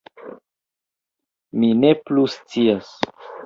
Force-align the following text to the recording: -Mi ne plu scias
-Mi 1.59 1.71
ne 1.85 1.95
plu 2.09 2.27
scias 2.37 2.93